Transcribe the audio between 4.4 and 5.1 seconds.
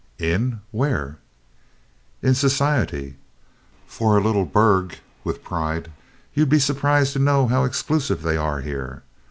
burg,"